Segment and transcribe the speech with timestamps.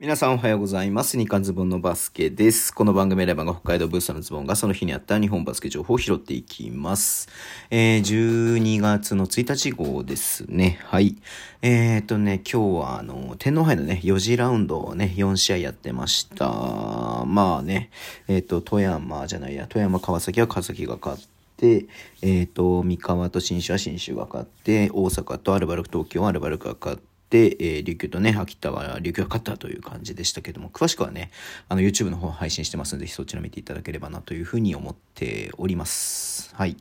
[0.00, 1.18] 皆さんおはようございます。
[1.18, 2.72] 日刊ズボンのバスケです。
[2.72, 7.28] この番組レバーが北海道ブースターのズボンがその日にあった日本バスケ情報を拾っていきます。
[7.68, 10.78] えー、12月の1日号ですね。
[10.84, 11.16] はい。
[11.62, 16.46] えーとね、今日はあの、天皇杯のね、4次ラウンドをね、4試合やってました。
[17.26, 17.90] まあね、
[18.28, 21.26] えーと、富山じゃないや、富山川崎は川崎が勝っ
[21.56, 21.86] て、
[22.22, 31.30] えっ、ー、と、三河と新州は新州が勝って、大阪とアルバルク東京はアルバルクが勝って、で、えー、琉球とね、秋田は琉球が勝ったという感じでしたけども、詳しくはね、
[31.68, 36.54] あの、YouTube の方配信してますので、そちら見ていただければなというふうに思っております。
[36.54, 36.76] はい。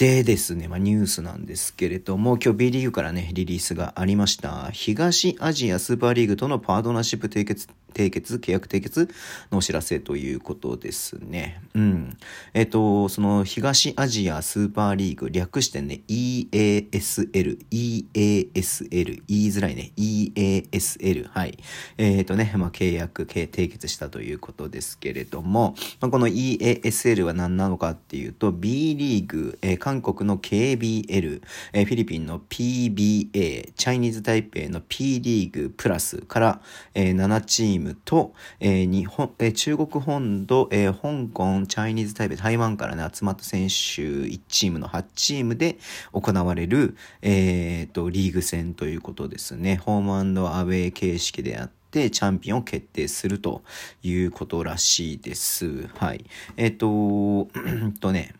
[0.00, 4.70] でですね、まあ、ニュースなんですけれども、今日 B リーグからね、リリースがありました。
[4.70, 9.08] 東アジアスーパーリーグとのパートナーシップ締結締結、契約締結
[9.50, 11.62] のお知らせということですね。
[11.74, 12.16] うん。
[12.54, 21.58] えっ、と、その東アジアスーパーリーグ、略してね、EASL、EASL、言いづらいね、EASL、はい。
[21.98, 36.60] えっ、とね、まあ、契約、締結したということですけれども、まあ、この EASL は何なのかっていうと、B リーグ、えー、韓国の KBL、え、フィリピンの PBA、チャイニーズ台北の P リーグプラスから、
[36.94, 45.76] え、7チームと、え、日本、え、中国本土、え、香港、チャイニーズ台北、台湾からね、集まった選手1チームの8チームで
[46.12, 49.78] 行われる、えー、と、リーグ戦ということですね。
[49.78, 50.14] ホーム
[50.46, 53.64] アウェイ形式であって、チャンピオンを決定すると
[54.04, 55.88] いうことらしいです。
[55.96, 56.24] はい。
[56.56, 57.50] えっ、ー、と、
[57.98, 58.34] とね、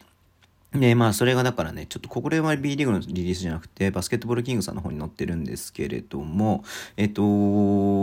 [0.73, 6.63] で、まあ、それがだからね、ちょっとこれは B リーグのリリースじゃなくて、バスケットボールキングさんの方に載ってるんですけれども、
[6.97, 7.23] えっと、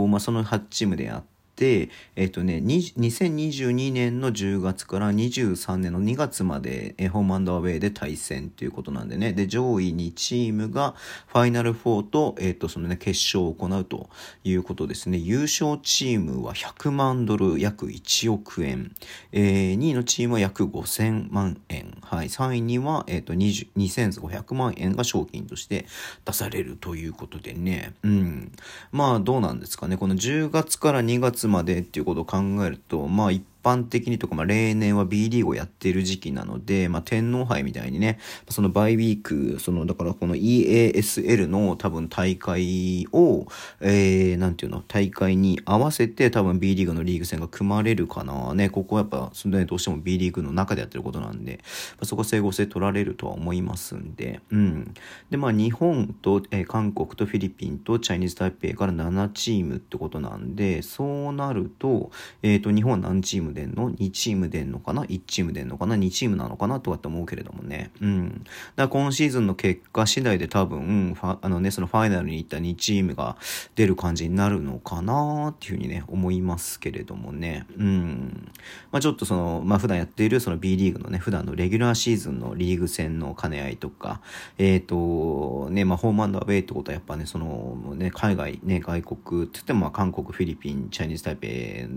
[0.06, 10.94] まあ、その8チームであって、で、えっ、とね、2022年の10月から23年の2月まで、えホームアンダーウェイで対戦ということなんでね、で、上位2チームが
[11.26, 14.08] ファイナル4と、えっ、と、そのね、決勝を行うと
[14.44, 15.18] いうことですね。
[15.18, 18.94] 優勝チームは100万ドル、約1億円。
[19.32, 21.98] えー、2位のチームは約5000万円。
[22.02, 22.28] はい。
[22.28, 25.86] 3位には、えっ、と、2500万円が賞金として
[26.24, 27.94] 出されるということでね。
[28.04, 28.52] うん。
[28.92, 29.96] まあ、どうなんですかね。
[29.96, 38.18] この10月から2月までっていうことを考えると、まあ一般的にとか、まあ、例年は B リーグをやっている時期なので、まあ、天皇杯みたいにね、
[38.48, 43.46] そのバイウィーク、その、だからこの EASL の多分大会を、
[43.80, 48.54] えー、なんていうの、大会に合わせて多分 B リーグのリーグ戦が組まれるかな。
[48.54, 54.94] ね、ここはやっぱ、それどうしても B リーグの中でやってることなんで、まあ、そこ整合性取られるとは思いますんで、うん。
[55.30, 62.10] で、まあ、日本と、えー、韓国とフィリピンとチャイニーズ台北から7チームってことなんで、そうなると、
[62.42, 66.80] えっ、ー、と、日本は何チームでんの ?2 チーム出んのかな ?1 チーム出んのかな ?2 チームなのかな？
[66.80, 67.90] とかって思うけれどもね。
[68.00, 68.44] うん。
[68.76, 73.36] だから今シーズンの結果次第で多分、あのね、そのファイナルに行った2チームが
[73.74, 77.66] 出る感じになるのかなっていうふうにね、思いますけれどもね。
[77.76, 78.52] うん。
[78.90, 84.20] まあちょっとその、まあ普段やっているその B リーグのね、普段のレギュラーシーズンのリーグ戦の兼ね合いとか、
[84.58, 91.92] えっ、ー、と、ね、まあホームアンダーウェイってことはやっぱね、その、ね、海外、ね、外国って言ってもまあ韓国、フィリピン、チャイニーズタイペイ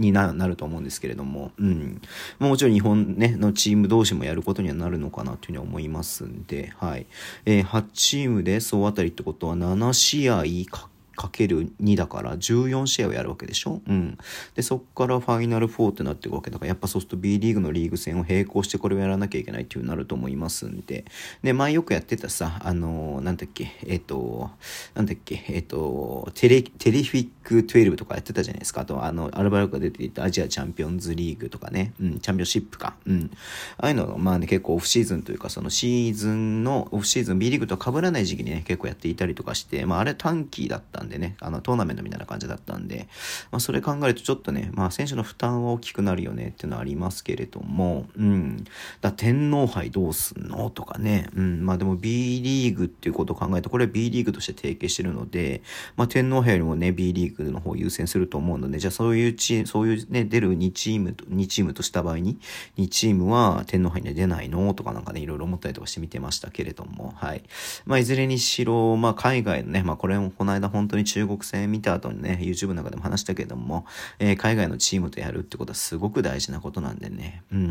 [0.00, 2.00] になると思うんですけれども、うん。
[2.38, 7.06] もちろん日本ね、のチーム同士もやることにはなるのかなというふうに思いますんで、はい。
[7.46, 13.80] えー、8チームで総当たりってことは7試合かかける2だから14試合をやるわけでしょ？
[13.86, 14.18] うん。
[14.54, 21.04] で、そっからファイナル4ってなっていくわけだから、やっぱそうすると B リーグのリーグ戦を並行してこれをやらなきゃいけないっていうなると思いますんで。
[21.42, 24.50] で、前よくやってたさ、あのー、なんだっけ、えっ、ー、と、
[24.94, 28.82] なんだっけ、えっ、ー、と、テレ、テレフィック12とかやってたじゃないですか。
[28.82, 32.94] あと、あの、アルバルクが出ていたアジアチャンピオンズリーグとかね、うん、チャンピオンシップか。
[33.06, 33.30] うん。
[33.78, 43.08] ああいうのまあね、結構オフシーズンというか、そのシーズンの、オフシーズン B リーグと被らない時期にね、結構やっていたりとかして、まああれ短期だったんでね、あの、トーナメントみたいな感じだったんで、
[43.50, 48.64] まあ、それ考えるとちょっとね、まあ、選手の負担は大きくなるよねっていうのはありますけれども、うん。
[49.00, 51.64] だ天皇杯どうすんのとかね、うん。
[51.64, 55.62] まあでも B リーグっていうことを考えると、これは B リーグとして提携してるので、
[55.96, 62.38] まあ、天皇杯よりもね、B リーグの方を優先すると思うので、じゃあそういうチーム、そういうね、出る2チームと、2チームとした場合に、
[62.78, 67.42] 2チームは天皇杯には出ないのとかなんかね、いろいろ思ったりとかして見てましたけれども、はい。
[67.86, 73.86] まあ、いずれにしろ、まあ、海外のね、まあ、これもこの間本当に中国戦見た後にね、YouTube の中でも話したけども、
[74.18, 77.68] えー、海外のチームとやるってことはすごく大事なことなんでね、うん。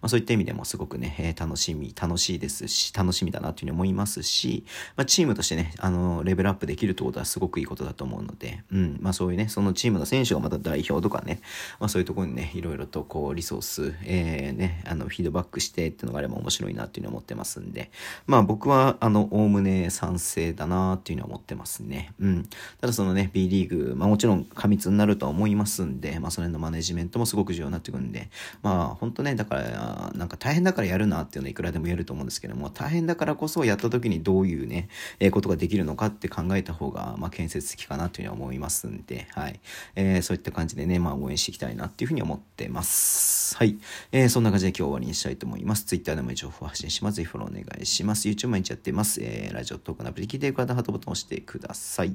[0.00, 4.64] まあ、そういった意味でもすごくね、えー、楽しみ、楽しいですし、楽しみだなというふうに思いますし、
[4.96, 8.98] まあ、チームとしてね、あの、レベルアップできるってことはすごくいいことだと思うので、うん。
[9.00, 11.40] まあ、そういうね、そのチームの選手がまた代表とかね、
[11.80, 17.90] まあ、そういうところにね、いろいろとこう、リソース、えー、ね、あの、フィードバックしてっていうのがあれば面白いなっていうふうに思ってますんで、
[18.26, 22.12] まあ、僕は、あの、おおむね賛成だなっていうふうに思ってますね。
[22.20, 22.48] うん。
[22.80, 28.30] ただそのね、B リーグ、まあもちろん過密になるとは思いますんで、まあその辺のマネジメントもすごく重要になってくるんで、
[28.62, 34.88] まあ本当ね、だから、なんか大変だからやるなっていうのはいくらでも言えると思うんですけども、大変だからこそやった時にどういうね、
[35.20, 39.60] えー、ことができるのかって考えた方が、まあ建設的かなというふうに思いますんで、はい。
[39.94, 43.56] えー、そういった感じでね、まあ応援していきたいなっていうふうに思ってます。
[43.56, 43.78] はい。
[44.12, 45.84] えー、そんな感じで今日終わりにしたいと思います。
[45.84, 47.16] Twitter でも情報発信します。
[47.16, 48.28] ぜひフォローお願いします。
[48.28, 49.20] YouTube 毎日やってます。
[49.22, 52.14] えー、ラジオトークのアプリ聞いている方、ハートボタンを押してください。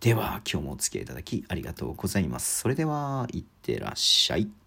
[0.00, 2.60] では、今日もお付き合いいただきありがとうございます。
[2.60, 4.63] それでは、いってらっしゃい。